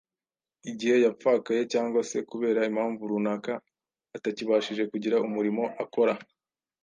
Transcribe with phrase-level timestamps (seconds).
[0.71, 3.53] igihe yapfakaye cyangwa se kubera impamvu runaka
[4.17, 6.13] atakibashije kugira umurimo akora.